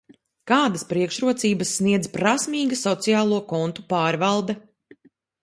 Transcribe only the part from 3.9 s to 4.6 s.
pārvalde?